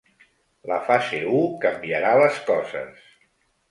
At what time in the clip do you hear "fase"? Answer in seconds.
0.87-1.21